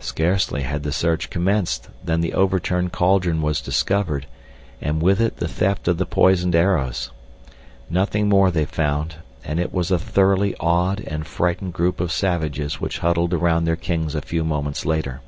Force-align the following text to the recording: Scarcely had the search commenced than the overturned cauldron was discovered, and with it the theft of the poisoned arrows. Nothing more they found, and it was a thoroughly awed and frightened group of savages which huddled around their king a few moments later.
Scarcely 0.00 0.62
had 0.62 0.82
the 0.82 0.90
search 0.90 1.30
commenced 1.30 1.88
than 2.04 2.20
the 2.20 2.34
overturned 2.34 2.90
cauldron 2.90 3.40
was 3.42 3.60
discovered, 3.60 4.26
and 4.80 5.00
with 5.00 5.20
it 5.20 5.36
the 5.36 5.46
theft 5.46 5.86
of 5.86 5.98
the 5.98 6.04
poisoned 6.04 6.56
arrows. 6.56 7.12
Nothing 7.88 8.28
more 8.28 8.50
they 8.50 8.64
found, 8.64 9.18
and 9.44 9.60
it 9.60 9.72
was 9.72 9.92
a 9.92 10.00
thoroughly 10.00 10.56
awed 10.58 10.98
and 11.06 11.28
frightened 11.28 11.74
group 11.74 12.00
of 12.00 12.10
savages 12.10 12.80
which 12.80 12.98
huddled 12.98 13.32
around 13.32 13.64
their 13.64 13.76
king 13.76 14.10
a 14.16 14.20
few 14.20 14.42
moments 14.42 14.84
later. 14.84 15.20